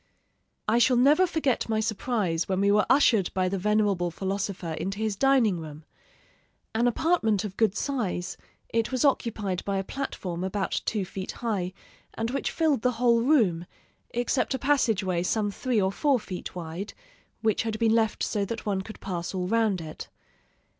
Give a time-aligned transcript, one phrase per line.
[0.67, 4.97] "I shall never forget my surprise when we were ushered by the venerable philosopher into
[4.97, 5.85] his dining room.
[6.73, 8.35] An apartment of good size,
[8.69, 11.71] it was occupied by a platform about two feet high,
[12.15, 13.67] and which filled the whole room,
[14.09, 16.95] except a passageway some three or four feet wide,
[17.43, 20.09] which had been left so that one could pass all round it.